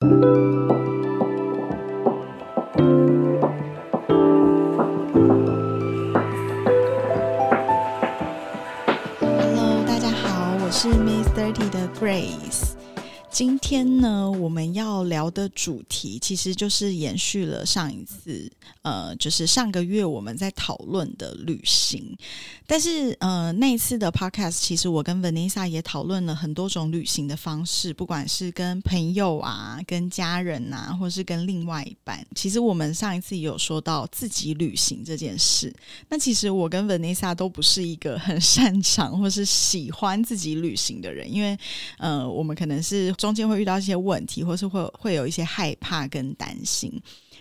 [0.00, 0.49] thank you.
[15.30, 18.50] 的主题其实就是延续了上一次，
[18.82, 22.16] 呃，就是上个月我们在讨论的旅行。
[22.66, 32.24] 但是，呃，那一次的 podcast，其实我跟 Vanessa 也讨论了很多种旅行的方式，不管是跟朋友啊、跟家人啊，或是跟另外一半。
[32.36, 35.74] 其实我们上一次也有说到自己旅行这件事。
[36.08, 41.58] 那其实我跟 Vanessa 都不是一个很擅长或是喜欢自己旅行的人，因为，
[41.98, 46.90] 呃，我们可能是中间会遇到一些问题，或是会会有有一些害怕跟担心。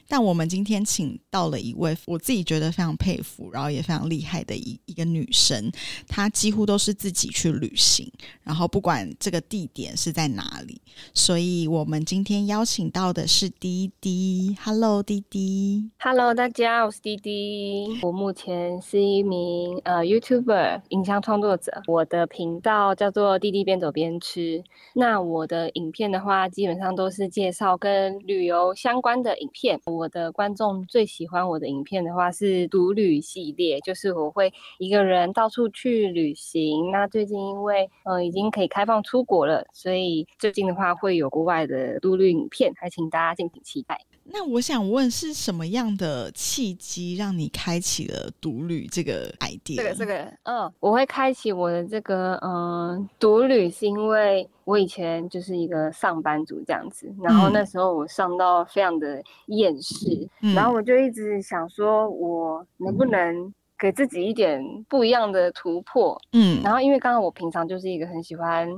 [0.10, 5.72] 但我们今天请到了一位我自己觉得非常佩服，然后也非常厉害的一一个女生，
[6.08, 10.82] 她几乎都是自己去旅行，然后不管这个地点是在哪里。
[11.14, 24.64] 所以我们今天邀请到的是滴滴，Hello，滴滴，Hello，大家，我是滴滴，我目前是一名呃 YouTuber 影像创作者，我的频道叫做滴滴边走边吃。
[24.96, 29.80] 那我的影片的话，基本上都是介绍跟旅游相关的影片。
[30.00, 36.90] 我的观众最喜欢我的影片的话是独旅系列，就是我会一个人到处去旅行。
[36.92, 44.00] 那最近因为呃已经可以开放出国了，所以最近的话会有国外的独旅影片，还请大家敬请期待。
[44.32, 49.78] 那我想问，是什么样的契机让你开启了独旅这个 idea？
[49.78, 66.22] 这个这个，嗯，我会开启我的这个嗯独旅，是因为我以前就是一个上班族这样子，然后那时候我上到非常的厌世，然后我就一直想说，我能不能给自己一点不一样的突破？
[66.34, 68.70] 嗯，然后因为刚刚我平常就是一个很喜欢。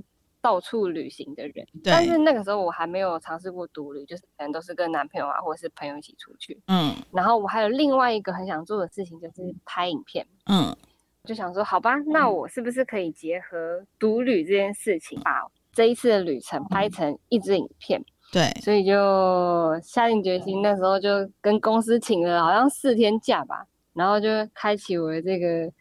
[0.41, 6.59] 到处旅行的人，但是那个时候我还没有尝试过独旅，就是可能都是跟男朋友啊，或者是朋友一起出去。
[6.67, 10.25] 嗯，然后我还有另外一个很想做的事情，就是拍影片。
[10.47, 10.75] 嗯，
[11.23, 18.03] 就想说，好吧，那我是不是可以结合独旅这件事情，把这一次的旅程拍成一支影片？
[18.31, 25.71] 对，所以就下定决心，那时候就跟公司请了好像四天假吧，然后就开启我的这个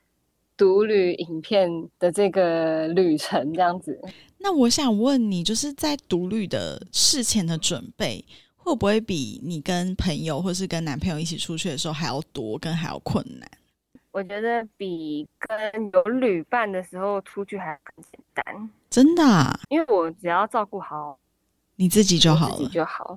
[0.57, 3.99] 独旅影片的这个旅程，这样子。
[4.43, 8.25] 那我想问你，就是在独旅的事前的准备，
[8.57, 13.49] 会不会比你跟朋友或是跟男朋友一起出去的时候还要多，跟还要困难？
[14.13, 18.71] 我觉得比跟有旅伴的时候出去还更简单。
[18.89, 19.61] 真的？
[19.69, 21.19] 因为我只要照顾好
[21.77, 23.15] 你自己就好了，自己就好。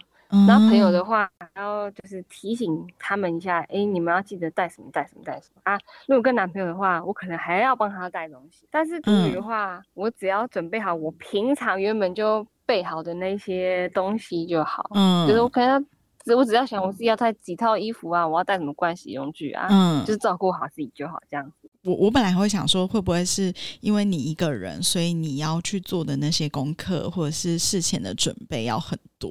[0.48, 5.78] 然后朋友的话，然后就是提醒他们一下，哎，你们要记得带什么带什么带什么啊。
[6.08, 8.68] 如果跟男朋友的话，我可能还要帮他带东西。
[8.72, 14.90] 但是独旅的话，我只要准备好我平常原本就备好的那些东西就好。
[14.96, 15.86] 嗯，就是我可能
[16.26, 21.70] 只我只要想我自己要带几套衣服啊，我要带什么盥洗用具啊，嗯，就是照顾好自己就好这样子。
[21.84, 29.30] 我我本来会想说，会不会是因为你一个人，所以你要去做的那些功课或者是事前的准备要很多。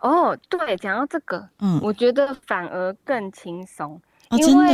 [0.00, 4.66] 哦，对，讲到这个，嗯，我觉得反而更轻松，因为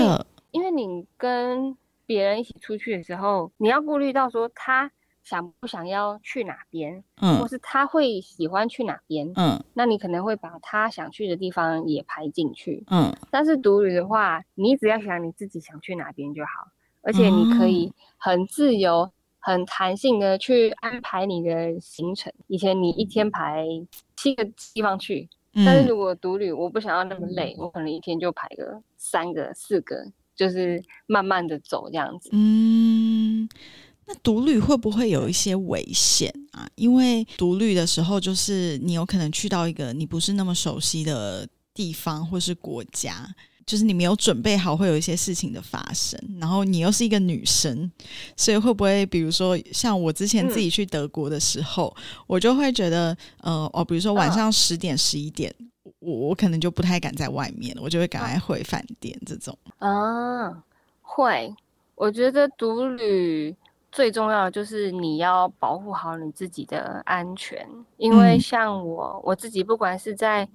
[0.50, 4.90] 因为你跟别人一起出去的时候，你要顾虑到说他
[5.24, 16.68] 想不想要去哪边，嗯，或是他会喜欢去哪边，嗯，那你可能会把他想去的地方也排进去，嗯，但是独旅的话，你只要想你自己想去哪边就好，
[17.02, 19.10] 而且你可以很自由、
[19.46, 22.32] 很弹性的去安排你的行程。
[22.48, 23.64] 以前你一天排。
[24.18, 24.42] 七个
[24.72, 32.30] 地方去，但是如果独旅，我不想要那么累，我可能一天就排个三个、四个，就是慢慢的走这样子。
[32.32, 33.46] 嗯，
[34.06, 36.66] 那独旅会不会有一些危险啊？
[36.76, 43.28] 因为独旅的时候，就是你有可能去到一个你不是那么熟悉的地方或是国家。
[43.66, 46.18] 就是你没有准备好，会有一些事情的发生。
[46.40, 47.90] 然后你又是一个女生，
[48.36, 51.94] 所以会不会，比如说像我之前自己去德国的时候，
[52.28, 55.52] 我就会觉得，呃，哦，比如说晚上十点、十一点，
[55.98, 59.58] 我我可能就不太敢在外面，我就会赶快回饭店这种。
[59.78, 60.62] 啊，
[61.02, 61.52] 会。
[61.96, 63.56] 我觉得独旅
[63.90, 67.66] 最重要的就是你要保护好你自己的安全，
[67.96, 70.46] 因为像我我自己，不管是在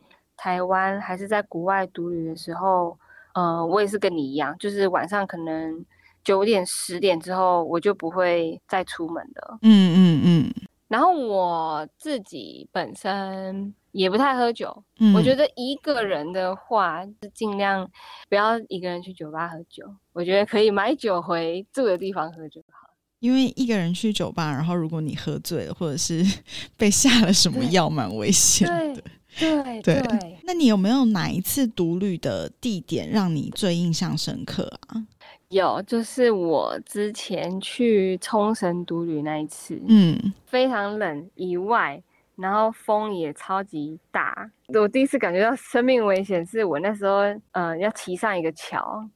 [0.44, 2.98] 台湾还是在国外独旅的时候，
[3.36, 5.86] 呃，我也是跟你一样，就是晚上可能
[6.24, 9.60] 九点十点之后，我就不会再出门的。
[9.62, 10.54] 嗯嗯嗯。
[10.88, 14.84] 然后我自己本身也不太喝酒，
[15.14, 17.88] 我觉得一个人的话，是尽量
[18.28, 19.86] 不要一个人去酒吧喝酒。
[20.12, 22.90] 我觉得可以买酒回住的地方喝就好。
[23.20, 26.26] 因为一个人去酒吧，然后如果你喝醉了，或者是
[26.76, 28.91] 被下了什么药，蛮危险的。
[29.40, 30.02] 对对，
[30.44, 35.06] 那你有没有哪一次独旅的地点让你最印象深刻啊？
[35.50, 42.02] 有，就是我之前去冲绳独旅那一次，嗯，非常冷以外，
[42.36, 44.50] 然后风也超级大。
[44.80, 47.20] 我第一次感觉到生命危险，是我那时候，
[47.52, 49.10] 呃，要骑上一个桥。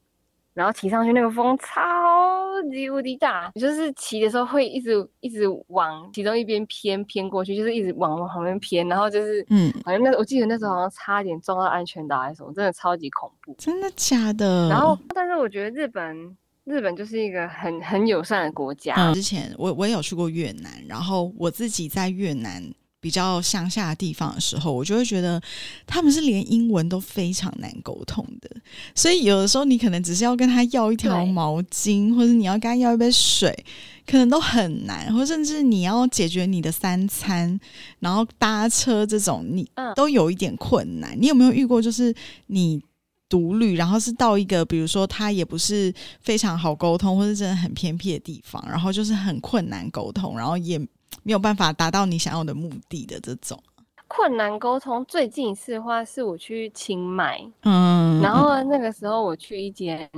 [0.56, 13.54] 然后骑上去，那个风超级无敌大，就是骑的时候会一直一直往其中一边偏偏过去，就是一直往往旁边偏，然后就是嗯，好像那我记得那时候好像差点撞到安全岛还是什么，真的超级恐怖。
[13.58, 14.70] 真的假的？
[14.70, 19.14] 然后，但是我觉得日本日本就是一个很很友善的国家。
[19.14, 22.64] 之前我我也有去过越南，然后我自己在越南。
[23.06, 25.40] 比较乡下的地方的时候，我就会觉得
[25.86, 28.50] 他们是连英文都非常难沟通的，
[28.96, 33.56] 所以有的时候你可能只是要跟他要一条毛巾，或者你要跟他要一杯水，
[34.08, 37.60] 可能都很难，或甚至你要解决你的三餐，
[38.00, 41.16] 然后搭车这种，你都有一点困难。
[41.22, 42.12] 你有没有遇过，就是
[42.48, 42.82] 你
[43.30, 50.82] 独旅，然后是到一个比如说他也不是非常好沟通，或者真的很偏僻的地方，然后就是很困难沟通，然后也。
[51.24, 53.62] 没有办法达到你想要的目的的这种。
[54.08, 60.10] 困难沟通，最近一次的话是我去清迈，嗯，然后那个时候我去一间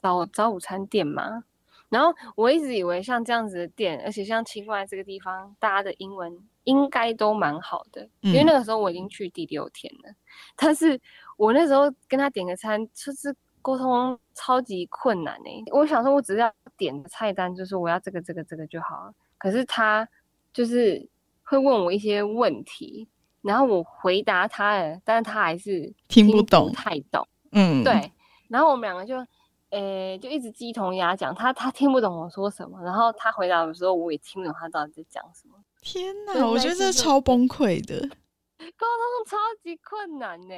[0.00, 1.44] 早早午餐店嘛，
[1.90, 6.34] 然后我一直以为像这样子的店，而且像清迈这个地方，大家的英文
[6.64, 10.10] 应该都蛮好的，因为那个时候我已经去第六天了，
[10.56, 10.98] 但是
[11.36, 20.08] 我那时候跟他点个餐，就是沟通超级困难哎，我想说我只是要点菜单，就是我要这个这个这个就好了，可是他。
[20.52, 21.08] 就是
[21.42, 23.08] 会问我一些问题，
[23.42, 28.12] 然后我回答他，但是他还是听不懂太懂，嗯，对。
[28.48, 29.24] 然后我们两个就，
[29.70, 35.54] 诶，就一直鸡同鸭讲，他他听不懂我说什么，然后他回答的时候，我也听不懂他到底在讲什么。
[35.80, 38.00] 天哪，我觉得这超崩溃的，
[38.58, 40.54] 沟通超级困难呢。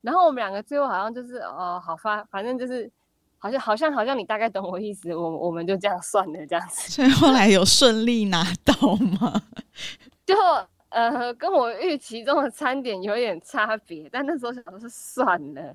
[0.00, 2.90] 然后我们两个最后好像就是，哦，好发，反正就是。
[3.40, 6.90] 好像好像好像你大概懂我意思，我我们就这样算了这样子。
[6.92, 9.42] 所以后来有顺利拿到吗？
[10.26, 10.36] 就
[10.90, 15.74] 呃，跟我预期中的餐点有点差别，但那时候想的是算了。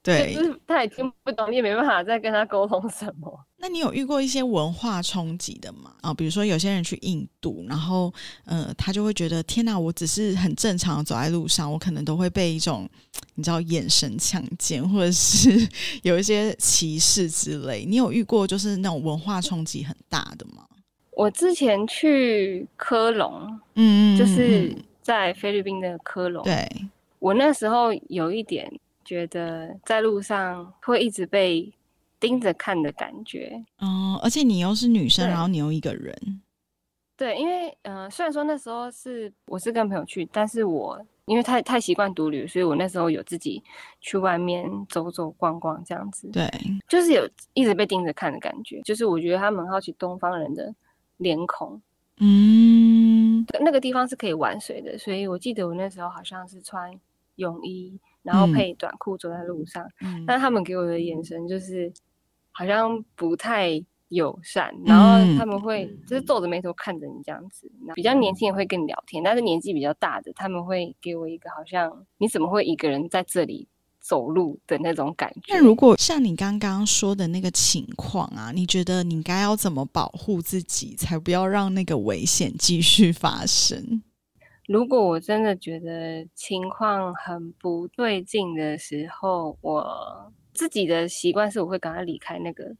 [0.00, 3.44] 对，就是他也听不懂，你也没办法再跟他沟通什么。
[3.58, 5.92] 那你有遇过一些文化冲击的吗？
[6.00, 8.12] 啊，比如说有些人去印度，然后
[8.46, 12.88] 呃，他就会觉得天哪，我只是很正常走在路上，我可能都会被一种
[13.34, 15.68] 你知道眼神强奸，或者是
[16.02, 17.84] 有一些歧视之类。
[17.84, 20.64] 你有遇过就是那种文化冲击很大的吗？
[21.10, 26.44] 我之前去科隆，嗯，就是在菲律宾的科隆。
[26.44, 26.66] 对，
[27.18, 28.72] 我那时候有一点。
[29.08, 31.72] 觉得在路上会一直被
[32.20, 33.64] 盯着看的感觉。
[33.80, 36.42] 嗯，而且你又是女生，然后你又一个人，
[37.16, 43.62] 对，因为嗯，虽然说那时候是我是跟朋友去，但是我因为太太习惯独旅，所以我那时候有自己
[44.02, 46.46] 去外面走走逛逛这样子，对，
[46.86, 50.74] 就是有一直被盯着看的感觉，就是我觉得他们好奇东方人的
[51.16, 51.80] 脸孔，
[52.18, 56.92] 嗯，那个地方是可以玩水的，所以我记得我那时候好像是穿
[57.36, 57.98] 泳衣。
[58.22, 59.86] 然后配短裤走在路上，
[60.26, 61.92] 但他们给我的眼神就是
[62.50, 67.70] 好像不太友善，然后他们会就是皱着眉头看着你这样子。
[67.94, 73.68] 比较年轻也会跟你聊天，但是年纪比较大的他们会给我一个好像你怎么会一个人在这里
[74.00, 75.54] 走路的那种感觉。
[75.54, 84.02] 那如果像你刚刚说的那个情况啊，你觉得你该要怎么保护自己，才不要让那个危险继续发生？
[84.68, 92.76] 如果我真的觉得情况很不对劲的时候，我自己的习惯是我会赶快离开那个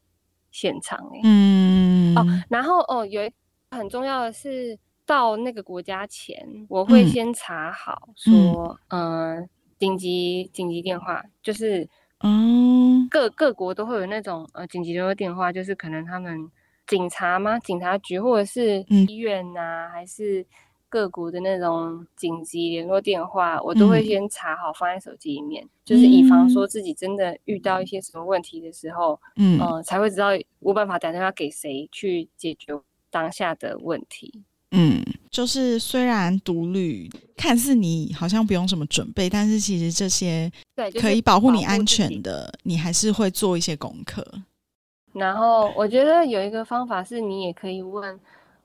[0.51, 0.99] 现场。
[1.15, 3.33] 哎，嗯，哦，然后哦，有一
[3.71, 11.89] 很重要的是，到那个国家前，我会先查好，说，嗯，紧急紧急电话，就是，
[12.23, 16.39] 嗯，各各国都会有那种呃紧急联络电话，就是可能他们
[16.87, 17.59] 警察吗？
[17.61, 20.47] 警察局或者是医院呐，还是？
[20.89, 32.73] 各国的那种紧急联络电话，我都会先查好放在手机里面，就是以防说自己真的遇到一些什么问题的时候，嗯，才会知道有办法打电话给谁去解决
[33.11, 34.43] 当下的问题。
[34.71, 44.23] 嗯，就是虽然独旅看似你好像不用什么准备，但是其实这些对可以保护你安全的，你还是会做一些功课。
[45.15, 48.19] 然后我觉得有一个方法是，你也可以问。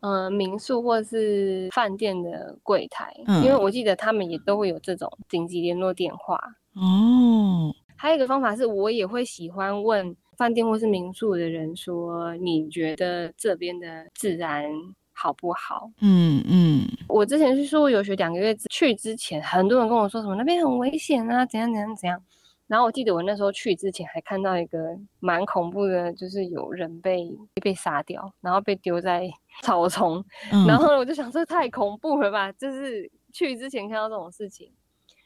[0.04, 6.36] 嗯，民宿或是饭店的柜台，嗯因为我记得他们也都会有这种紧急联络电话
[6.76, 7.74] 哦。
[7.96, 14.70] 还有一个方法是，我也会喜欢问饭店或是民宿的人说：“你觉得这边的自然
[15.14, 15.90] 好不好？
[16.02, 16.82] 嗯嗯。
[17.08, 22.22] 我之前去苏游学两个月去之前，很多人跟我说什么那边很危险啊，怎样怎样怎样。
[22.68, 27.32] 然后我记得我那时候去之前还看到一个蛮恐怖的，就是有人被
[27.62, 29.30] 被杀掉，然后被丢在
[29.62, 30.24] 草丛。
[30.68, 32.52] 然后我就想，这太恐怖了吧？
[32.54, 34.72] 就是去之前看到这种事情。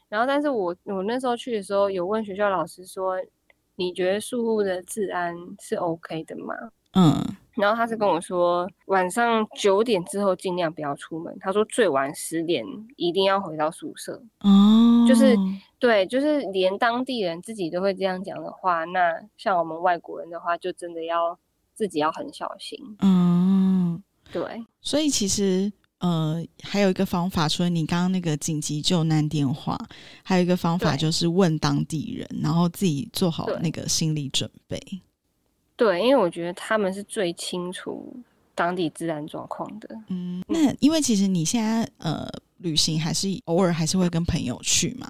[0.08, 3.16] 然后，但是我我那时候去的时候，有问学校老师说，
[3.76, 6.54] 你觉得树屋的治安是 OK 的吗？
[6.94, 7.14] 嗯。
[7.56, 11.36] 然后他是跟我说，晚上九点之后尽量不要出门。
[11.40, 12.64] 他说最晚十点
[12.96, 14.22] 一定要回到宿舍。
[14.40, 15.04] 哦。
[15.08, 15.36] 就是
[15.78, 21.36] 对，就是连当地人自己都会这样讲的话，那像我们外国人的话，就真的要
[21.74, 22.78] 自己要很小心。
[23.02, 23.27] 嗯。
[24.32, 24.42] 对。
[24.80, 25.72] 所以其实。
[26.00, 29.76] 呃，还有一个方法，除了你刚刚那个紧急救难电话，
[30.22, 34.80] 还有一个方法就是问当地人，然后自己做好那个心理准备。
[35.74, 38.14] 对，因为我觉得他们是最清楚
[38.58, 39.88] 当地自然状况的。
[40.08, 42.28] 嗯，那因为其实你现在呃。
[42.60, 45.08] 旅行还是偶尔还是会跟朋友去嘛？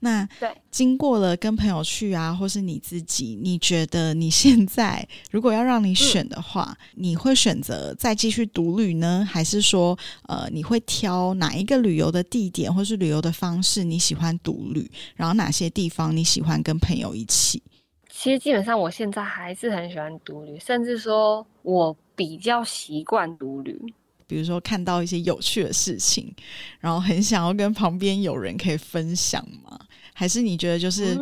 [0.00, 14.90] 那对，经过了跟朋友去啊，或是你自己，你觉得你现在如果要让你选的话，你会选择再继续独旅呢，还是说呃，你会挑哪一个旅游的地点或是旅游的方式你喜欢独旅？
[15.14, 17.62] 然后哪些地方你喜欢跟朋友一起？
[18.10, 23.80] 其实基本上我现在还是很喜欢独旅，甚至说我比较习惯独旅。
[24.26, 26.34] 比如说看到一些有趣的事情，
[26.80, 29.78] 然后很想要跟旁边有人可以分享吗？
[30.12, 31.16] 还是你觉得就是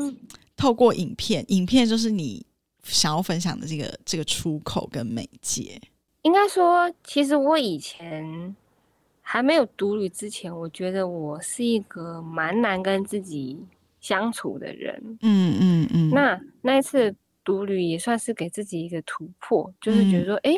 [0.56, 2.44] 透过影片，影片就是你
[2.82, 5.80] 想要分享的这个这个出口跟媒介？
[6.22, 8.56] 应该说，其实我以前
[9.20, 13.56] 还没有独旅之前，我觉得我是一个蛮难跟自己
[14.00, 15.18] 相处的人。
[15.20, 16.10] 嗯嗯嗯。
[16.10, 20.52] 那那一次独旅也算是给自己一个突破，就是觉得说，哎，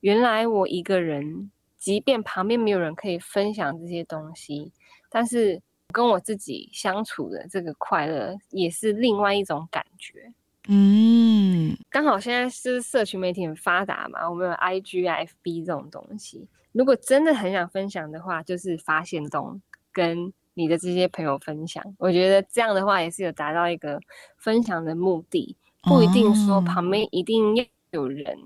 [0.00, 1.50] 原来我一个人。
[1.80, 4.70] 即便旁边没有人可以分享这些东西，
[5.08, 5.58] 但是
[5.90, 10.30] 跟我自己相处的这个快乐也是另外一种感觉。
[10.68, 16.46] 嗯，刚好现在是社群媒体很发达嘛，我们有 IG、FB 这种东西。
[16.72, 19.58] 如果真的很想分享的话，就是发现中
[19.90, 21.82] 跟你的这些朋友分享。
[21.96, 23.98] 我觉得这样的话也是有达到一个
[24.36, 28.38] 分享的目的，不一定说旁边一定要有人。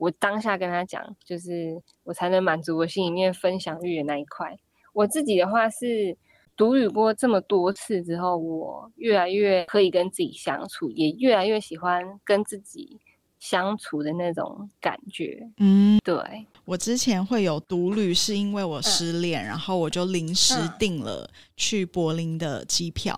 [0.00, 4.58] 我当下跟他讲，就是我才能满足我心里面分享欲的那一块。
[4.94, 6.16] 我自己的话是
[6.56, 12.98] 独旅过这么多次之后，我越来越可以跟自己相处，也越来越喜欢跟自己
[13.38, 15.46] 相处的那种感觉。
[15.58, 16.16] 嗯，对。
[16.64, 23.14] 我之前会有独旅，是因为我失恋，然后我就临时订了去柏林的机票，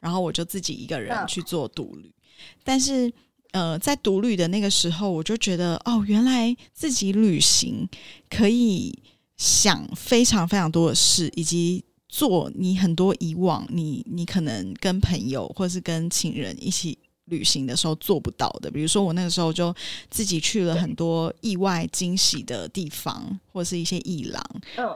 [0.00, 2.10] 然后我就自己一个人去做独旅，
[2.64, 3.12] 但是。
[3.52, 7.88] 呃，在独旅的那个时候，我就觉得哦，原来自己旅行
[8.28, 8.98] 可以
[9.36, 18.70] 想非常非常多的事，以及做你很多以往你你可能跟朋友或是跟情人一起旅行的时候做不到的。
[18.70, 19.74] 比如说，我那个时候就
[20.10, 24.44] 自己去了很多意外惊喜的地方，或是一些艺廊，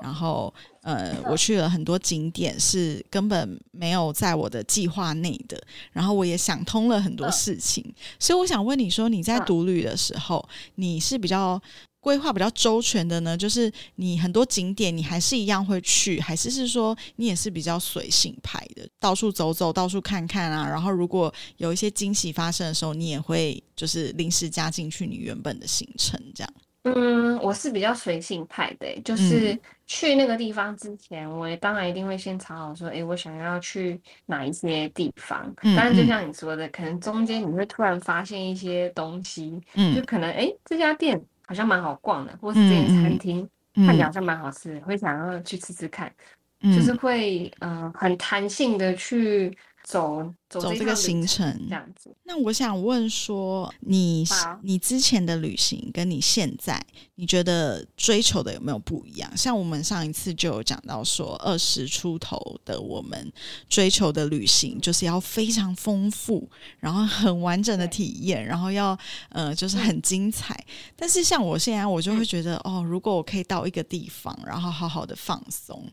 [0.03, 0.53] 然后。
[0.87, 5.61] 呃，我去了很多景点，是根本没有在我的计划内的。
[5.91, 7.85] 然后我也想通了很多事情，
[8.21, 11.61] 所以我想问你说，你在独旅的时候，你是比较
[12.07, 13.37] 规划比较周全的呢？
[13.37, 20.69] 就是你很多景点你还是一样会去，还是是说你也是比较随性派的，到处走走，到处看看啊？
[20.69, 26.53] 然后如果有一些惊喜发生的时候，你也会就是临时加进去你原本的行程这样。
[26.85, 29.59] 嗯，我是比较随性派的，就是
[29.89, 35.53] 去那个地方之前，我当然一定会先查好说，哎，我想要去哪一些地方。
[35.77, 46.13] 但是就像你说的，可能中间你会突然发现一些东西，嗯就可能哎，这家店好像蛮好逛的，或是这间餐厅看起来好像蛮好吃，会想要去吃吃看，
[46.61, 49.57] 就是会嗯很弹性的去。
[49.87, 54.27] 走走这个行程这样子，那我想问说，你
[54.63, 59.37] 你之前的旅行跟你现在，你觉得追求的有没有不一样？
[59.37, 63.33] 像我们上一次就有讲到说，二十出头的我们
[63.69, 66.51] 追求的旅行就是要非常丰富，
[66.81, 70.59] 然后很完整的体验，然后要呃就是很精彩。
[70.97, 75.89] 但是像我现在，我就会觉得哦，如果我可以到一个地方，然后好好的放松。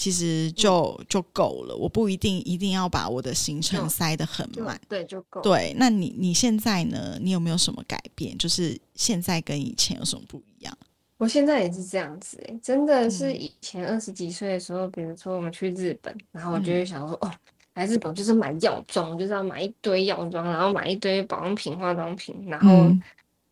[0.00, 5.42] 其实就就够了，我不一定一定要把我的行程塞得很满，对，就够。
[5.42, 7.18] 对，那你你现在呢？
[7.20, 8.34] 你有没有什么改变？
[8.38, 10.74] 就是现在跟以前有什么不一样？
[11.18, 17.30] 我现在也是这样子，哎，真的是以前二十几岁的时候，比如说我们去日本，然后我就会想说，哦，
[17.74, 22.90] 来日本就是买药妆，就是要买一堆药妆，然后买一堆保养品、化妆品，然后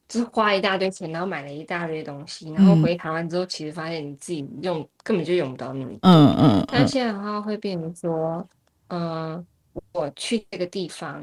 [0.09, 5.99] 就是花一大堆钱，然后买了一大堆东西，然后回台湾之后，其实发现你自己用根本就用不到那么多。
[6.03, 6.65] 嗯嗯。
[6.67, 8.49] 但现在的话会变成说，
[8.89, 9.47] 嗯，
[9.93, 11.23] 我去这个地方，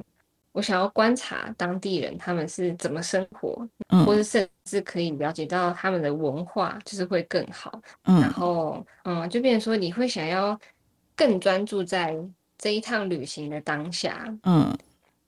[0.52, 3.68] 我想要观察当地人他们是怎么生活，
[4.06, 7.82] 或者甚至可以了解到他们的文化，就是会更好。
[8.04, 8.22] 嗯。
[8.22, 10.58] 然后，嗯，就变成说你会想要
[11.16, 12.16] 更专注在
[12.60, 14.32] 这一趟旅行的当下。
[14.44, 14.72] 嗯。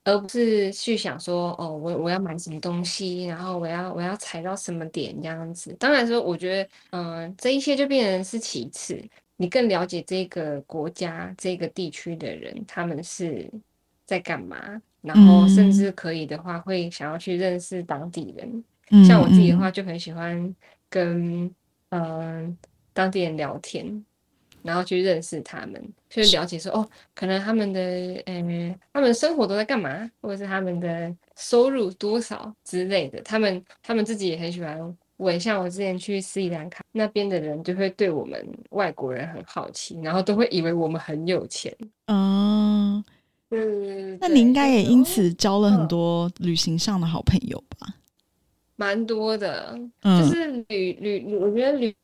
[0.08, 5.70] 而不是去想说哦，我我要买什么东西，然后我要我要踩到什么点这样子。
[5.78, 8.98] 当然说，我觉得嗯，这一些就变成是其次。
[9.36, 13.50] 你更了解这个国家、这个地区的人，他们是
[14.06, 19.04] 在干嘛，然后甚至可以的话，会想要去认识当地人。
[19.06, 20.54] 像我自己的话，就很喜欢
[20.88, 21.54] 跟
[21.90, 22.56] 嗯
[22.94, 24.04] 当地人聊天。
[24.60, 27.80] 然后去认识他们，去了解说哦，可能他们的
[28.26, 33.20] 呃，他们生活都在干嘛，或者是他们的收入多少之类的。
[33.22, 41.76] 他们他们自己也很喜欢问，像我之前去斯里兰卡那边的人，就会对我们外国人很好奇，然后都会以为我们很有钱。
[42.06, 43.04] 嗯，
[43.50, 47.86] 嗯，那你应该也因此交了很多旅行上的好朋友吧？
[48.76, 51.94] 蛮多的，就是旅旅，我觉得旅。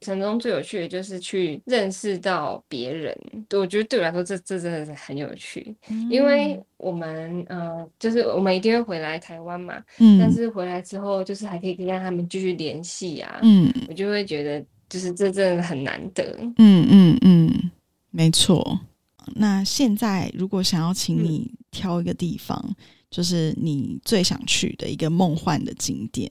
[0.00, 3.16] 程中最有趣的就是去认识到别人，
[3.52, 5.74] 我觉得对我来说，这这真的是很有趣，
[6.10, 17.70] 因为我们呃，就是我们一定会回来台湾嘛，嗯，但是回来之后，就是还可以跟他们继续联系啊，嗯，我就会觉得就是这真的很难得，嗯嗯嗯，
[18.10, 18.78] 没错。
[19.36, 22.62] 那现在如果想要请你挑一个地方，
[23.10, 26.30] 就是你最想去的一个梦幻的景点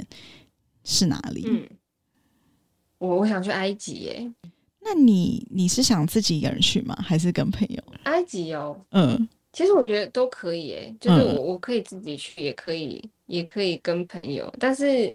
[0.83, 1.43] 是哪里？
[1.47, 1.67] 嗯。
[3.03, 4.31] 我我想去埃及耶，
[4.79, 6.95] 那你你是想自己一个人去吗？
[7.01, 7.83] 还是跟朋友？
[8.03, 15.13] 埃及哦，嗯，其实我觉得都可以耶，就是我我可以自己去，也可以也可以跟朋友，但是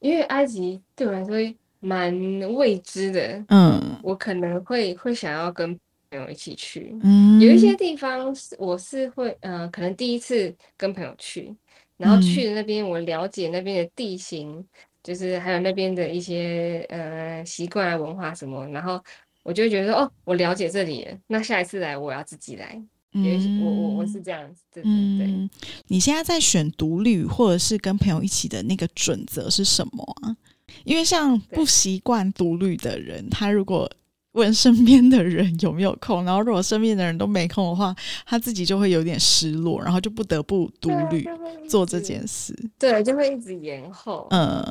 [0.00, 1.36] 因为埃及对我来说
[1.78, 2.12] 蛮
[2.54, 5.78] 未知的，嗯，我可能会会想要跟
[6.10, 7.76] 朋友一起去，嗯，有一些。
[7.76, 11.54] 地方是我是会，嗯，可能第一次跟朋友去，
[11.96, 14.66] 然后去的那边我了解那边的地形。
[15.08, 19.02] 就是还有那边的一些呃习惯啊文化什么，然后
[19.42, 22.78] 我就会觉得说哦，我了解这里，那下一次来我要自己来。
[23.14, 25.50] 嗯，我我我是这样子，对对对。
[25.86, 30.36] 你现在在选独旅或者是跟朋友一起的那个准则是什么啊？
[30.84, 33.90] 因为像不习惯独旅的人，他如果
[34.32, 41.26] 问身边的人有没有空，然后如果身边的人都没空的话，他自己就会有点失落，然后就不得不独旅
[41.66, 42.54] 做这件事。
[42.78, 44.26] 对，就会一直延后。
[44.32, 44.62] 嗯。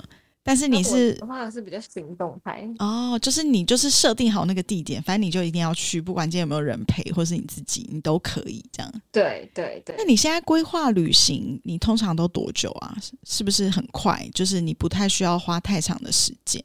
[0.47, 8.89] 但是你是的话是比较行动派哦，就是你就是设定好那个地点，反正你就一定要去，不管今天有没有人陪，或是你自己，你都可以这样。
[9.11, 9.93] 对对对。
[9.97, 12.95] 那你现在规划旅行，你通常都多久啊？
[13.25, 14.25] 是不是很快？
[14.33, 16.63] 就是你不太需要花太长的时间。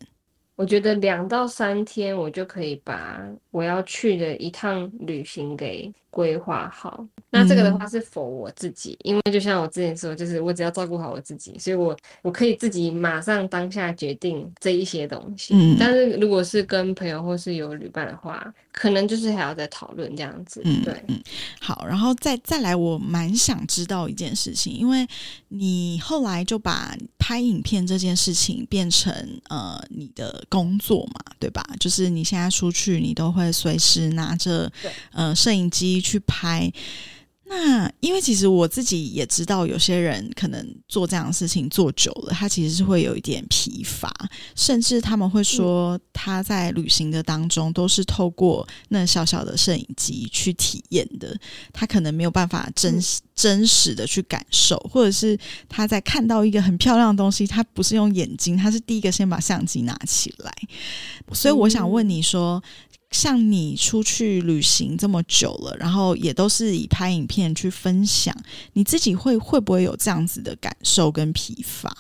[0.62, 3.20] 我觉得两到三天，我就可以把
[3.51, 7.05] 我要去的一趟旅行给规划好。
[7.31, 15.53] 那这个的话是否我自己，因为就像我之前说，就是我只要照顾好我自己，所以我我可以自己马上当下决定这一些东西。
[15.57, 20.62] 嗯，但是如果是跟朋友或是有旅伴的话，可能就是还要再讨论这样子。
[20.64, 21.20] 嗯，对，嗯，
[21.61, 25.05] 好，然后再再来，我蛮想知道一件事情，因为
[25.48, 29.12] 你后来就把拍影片这件事情变成
[29.48, 31.65] 呃你的工作嘛，对吧？
[31.81, 34.71] 就是你现在出去，你都会随时拿着
[35.12, 36.71] 呃摄影机去拍。
[37.44, 44.11] 那因为其实我自己也知道，有些人可能做这样的事情做久了，他其实是会有一点疲乏，
[44.57, 51.38] 甚至他们会说他在旅行的当中都是透过那小小的摄影机去体验的，
[51.72, 52.98] 他可能没有办法真
[53.35, 60.50] 真实的去感受，或者是他在看到一个很漂亮的东西，他不是用眼睛，他是第一个先把相机拿起来，
[61.33, 62.62] 所以我想问你说。
[63.12, 68.35] 像你出去旅行这么久了，然后也都是以拍影片去分享，
[68.72, 71.94] 你自己会会不会有这样子的感受跟疲乏？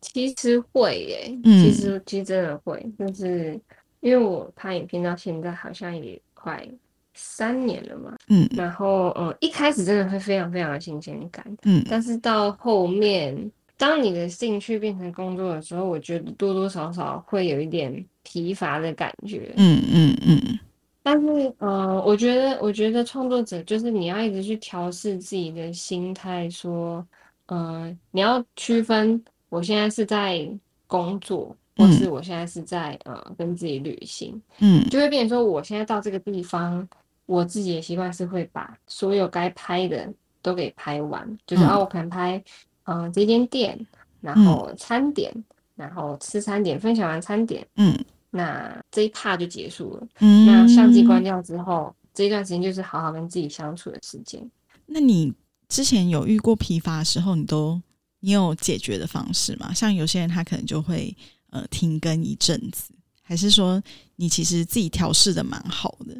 [0.00, 3.60] 其实会耶，其实其实真的会，就是
[4.00, 6.66] 因为我拍影片到现在好像也快
[7.14, 13.50] 三年了嘛，嗯，然后嗯一开始真的会非常非常的新鲜感，嗯，但是到后面。
[13.78, 19.54] 当你的兴趣变成工作的时候，我觉得多多少少会有一点疲乏的感觉。
[19.56, 20.58] 嗯嗯嗯。
[21.00, 27.06] 但是，呃，我觉得，我觉得创作者就是你要一直去调试自己的心态，说，
[27.46, 30.46] 呃，你要区分我现在是在
[30.86, 34.42] 工作，或是我现在是在呃跟自己旅行。
[34.58, 34.84] 嗯。
[34.90, 36.86] 就会变成说，我现在到这个地方，
[37.26, 40.12] 我自己的习惯是会把所有该拍的
[40.42, 42.42] 都给拍完，就是啊，我可能拍。
[42.88, 43.78] 嗯，这间店，
[44.22, 45.30] 然后餐点，
[45.76, 47.94] 然后吃餐点，分享完餐点，嗯，
[48.30, 50.08] 那这一 part 就结束了。
[50.20, 54.50] 嗯，那相机关掉之后，这一段时间就是好好跟自己相处的时间。
[54.86, 55.30] 那你
[55.68, 57.78] 之前有遇过疲乏的时候，你都
[58.20, 59.74] 你有解决的方式吗？
[59.74, 61.14] 像有些人他可能就会
[61.50, 63.82] 呃停更一阵子，还是说
[64.16, 66.16] 你其实自己调试的蛮好的？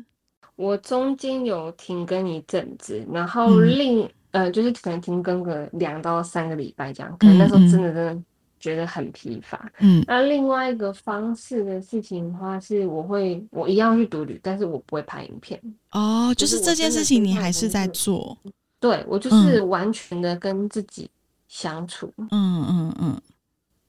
[0.56, 8.22] 我中间有停更一阵子，然后另呃就是可能停更个两到三个礼拜这样，可能那时候真的真的
[8.60, 9.70] 觉得很疲乏。
[9.78, 15.60] 嗯，那另外一个方式的事情的话，是我会我一样去读旅，但是我不会拍影片。
[15.92, 18.36] 哦，就是这件事情你还是在做。
[18.80, 21.10] 对，我就是完全的跟自己
[21.48, 23.20] 相处，嗯嗯嗯，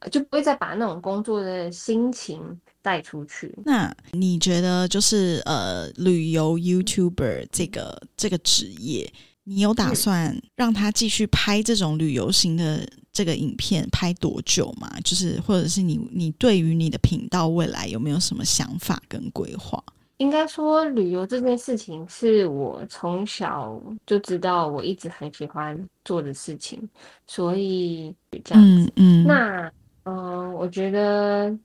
[0.10, 2.41] 就不会再把那种工作的心情
[2.82, 3.54] 带出去。
[3.65, 9.12] 那你觉得，就是呃，旅游 YouTuber 这个这个职业，
[9.50, 14.88] 你有打算让他继续拍这种旅游型的这个影片拍多久吗？
[15.04, 19.84] 就是或者是你你对于你的频道未来有没有什么想法跟规划？
[20.18, 26.88] 应该说，旅游这件事情是我从小就知道，我一直很喜欢做的事情，
[27.26, 28.94] 所以这样子。
[28.98, 29.72] 嗯，那
[30.04, 31.58] 嗯，我觉得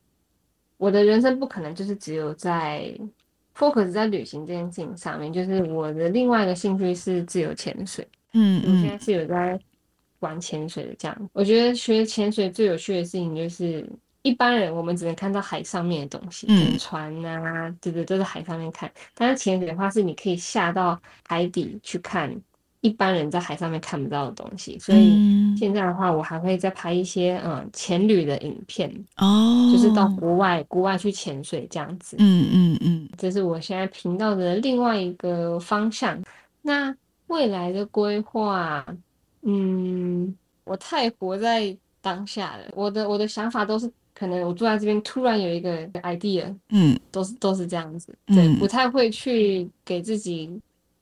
[0.78, 2.96] 我的人生不可能就是只有在
[3.56, 5.32] focus 在旅行这件事情上面。
[5.32, 8.06] 就是我的另外一个兴趣是自由潜水。
[8.32, 9.58] 嗯嗯，我现在是有在
[10.20, 10.94] 玩潜水的。
[10.98, 13.88] 这样，我觉得学潜水最有趣的事情就是。
[14.26, 18.90] 一般人我们只能看到海上面的东西，嗯，船啊，对对，都在海上面看。
[19.14, 22.34] 但是潜水的话，是你可以下到海底去看
[22.84, 24.78] 一般人在海上面看不到的东西。
[24.78, 32.16] 所以现在的话，我还会再拍一些嗯潜旅的影片哦，就是到国外国外去潜水这样子。
[32.18, 36.22] 嗯嗯嗯，这是我现在频道的另外一个方向。
[36.60, 36.94] 那
[37.28, 38.84] 未来的规划，
[39.42, 43.90] 嗯，我太活在当下了，我的我的想法都是。
[44.16, 50.48] 可能我坐在这边，突然有一个 idea，嗯，都是都是这样子，对，不太会去给自己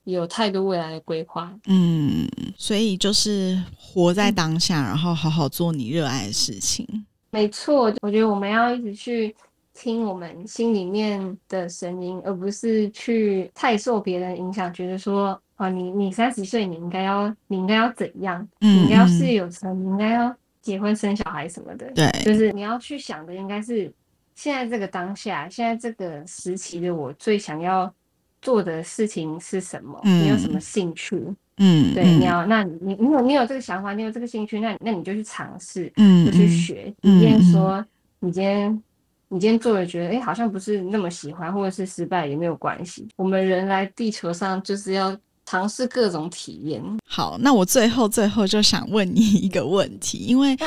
[0.03, 6.87] 有太多未来的规划，嗯，所以就是活在当下，然后好好做你热爱的事情。
[7.31, 9.35] 没错，我觉得我们要一直去
[9.73, 20.35] 听我们心里面的声音，而不是去太受别人影响，觉得说啊，你你三十岁，你应该要你应该要怎样，你应该要事业有成，你应该要。
[20.63, 23.93] 结婚生小孩什么的，对，就是你要去想的，应该是
[24.33, 27.93] 现在这个当下，现在这个时期的我最想要
[28.43, 29.99] 做的事情是什么？
[30.03, 31.17] 你有什么兴趣？
[31.57, 36.93] 嗯，对，你要，那你你有你有这个想法，你有这个兴趣，那那你就去尝试，嗯，就去学。
[37.01, 37.83] 即便说
[38.19, 38.83] 你今天
[39.29, 43.07] 你今天做了，觉得哎，好像不是那么喜欢，或者是失败也没有关系。
[43.15, 45.17] 我们人来地球上就是要。
[45.53, 46.81] 尝试各种体验。
[47.05, 50.57] 好，那我最后最后就想问你一个问题，因为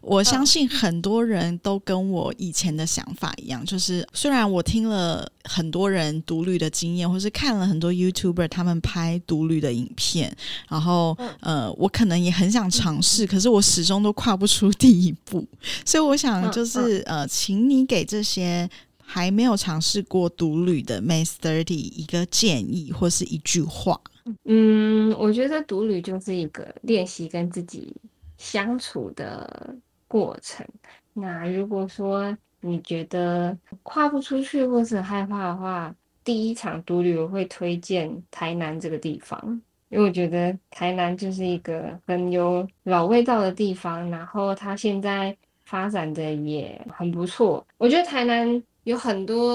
[0.00, 10.32] 我相信很多人都跟我以前的想法一样，就是虽然我听了很多人独旅的经验，或是看了很多 YouTuber 他们拍独旅的影片，
[10.68, 15.44] 然后呃，我可能也很想尝试，可是我始终都跨不出第一步。
[15.84, 18.70] 所以我想就是呃，请你给这些
[19.06, 23.98] 还没有尝试过独旅的 May Thirty 一个建议或是一句话。
[24.44, 27.94] 嗯，我觉得独旅就是一个练习跟自己
[28.36, 29.74] 相处的
[30.08, 30.66] 过程。
[31.14, 39.40] 那如果说你觉得跨不出去或是害怕的话，第一场独旅我会推荐台南这个地方，
[39.88, 47.64] 因为我觉得台南就是一个很有老味道的地方，然后它现在发展的也很不错。
[47.78, 49.54] 我觉得台南有很多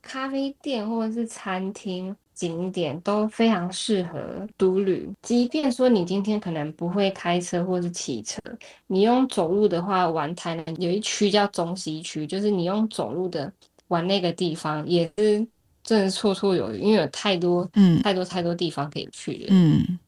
[0.00, 2.16] 咖啡店或者是餐厅。
[2.32, 8.40] 景点都非常适合独旅，即便说你今天可能不会开车或是骑车，
[8.86, 13.52] 你用走路的话，玩台南有一区叫中西区，就是你用走路的
[13.88, 15.46] 玩那个地方也是
[15.84, 18.00] 真的绰绰有余，因为有太多嗯。
[18.00, 19.98] 太多太多地方可以去了，嗯，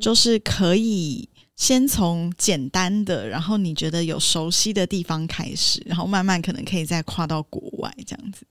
[0.00, 8.46] 就是可以先从简单的，然后你觉得有熟悉的地方开始，然后慢慢可能可以再跨到国外这样子。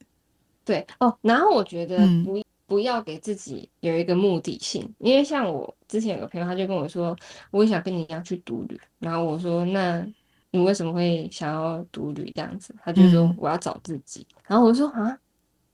[0.66, 2.44] 对哦，然后我觉得不。
[2.68, 7.16] 不要给自己有一个目的性，因为像我之前有个朋友，他就跟我说，
[7.52, 8.82] 我也想跟你一样去独旅。
[8.98, 10.04] 然后我说，那
[10.50, 12.74] 你为什么会想要独旅这样子？
[12.84, 14.26] 他就说我要找自己。
[14.48, 15.16] 然后我说啊，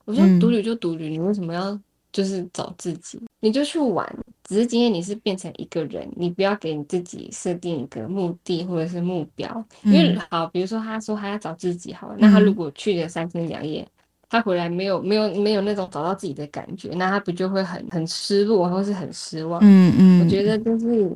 [0.04, 1.80] 我说独旅就独旅，你为什么要
[2.12, 3.18] 就是找自己？
[3.40, 4.06] 你就去玩，
[4.44, 9.64] 只是今天你是变成一个人，你不要给你自己设定一个目的或者是目标。
[9.82, 13.86] 因为好，比如说他说他要找自己，好了，那他如果去了三天两夜。
[14.28, 19.60] 他回来没有没有没有那种找到自己的感觉，那他不就会很很失落，或是很失望？
[19.62, 21.14] 嗯嗯，我觉得就是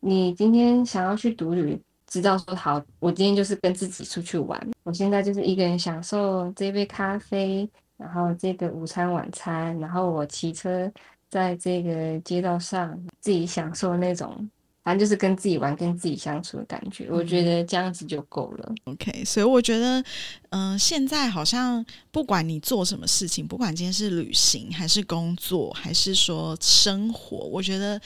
[0.00, 7.66] 你今天想要去独旅，知道说好，我今天就是跟自己出去玩，我现在就是一个人享受这杯咖啡，
[8.02, 10.90] 然后这个午餐晚餐，然后我骑车
[11.30, 14.50] 在这个街道上自己享受那种。
[14.84, 18.74] 反正就是跟自己玩、跟自己相处的感觉，我觉得这样子就够了。
[18.86, 20.02] OK，所以我觉得，
[20.50, 28.00] 嗯，现在好像不管你做什么事情，不管今天是旅行还是工作，还是说生活，我觉得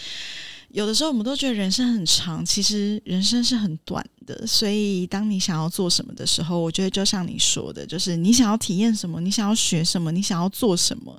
[0.68, 4.46] 有的时候我们都觉得人生很长，其实人生是很短的。
[4.46, 11.18] 所以当你想要做什么的时候，我觉得就像你说的，就是你想要体验什么，你想要学什么，你想要做什么。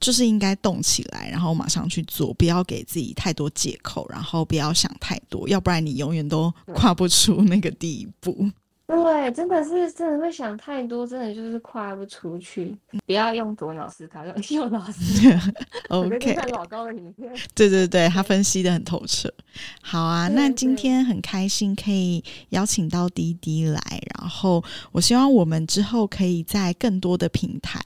[0.00, 8.50] 就是应该动起来，然后马上去做，不要给自己太多借口，然后不要想太多，要不然你永远都跨不出那个第一步。
[8.86, 12.76] 对，真的是真的会想太多，真的就是跨不出去。
[13.06, 15.40] 不要用左脑思考，用右脑思考。
[15.96, 16.34] OK。
[16.34, 17.32] 看老高的影片。
[17.54, 19.32] 对对对，他分析的很透彻。
[19.80, 23.80] 好啊，那今天很开心可以邀请到滴滴来，
[24.18, 27.80] 然后我希望我们之后可以在更多的平台。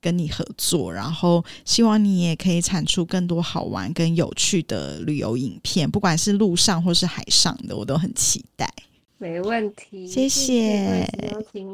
[0.00, 8.68] 跟你合作，然后希望你也可以产出更多好玩跟有趣的旅游影片，不管是路上或是海上的，我都很期待。
[9.22, 11.08] 没问题，谢谢，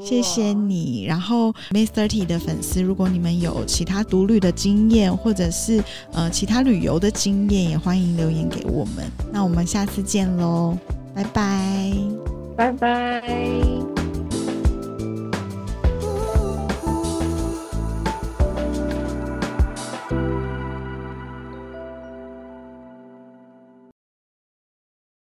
[0.04, 1.06] 谢谢你。
[1.06, 5.82] 然后，Miss Thirty 的粉丝，如果你们有其他独旅的经验，或者是
[6.12, 9.10] 呃其他旅游的经验，也欢迎留言给我们。
[9.32, 10.76] 那我们下次见喽，
[11.14, 11.90] 拜拜，
[12.54, 14.07] 拜拜。